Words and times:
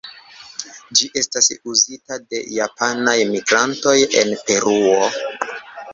Ĝi 1.01 1.09
estas 1.21 1.49
uzita 1.73 2.19
de 2.31 2.41
japanaj 2.61 3.15
migrantoj 3.35 3.97
en 4.23 4.37
Peruo. 4.49 4.99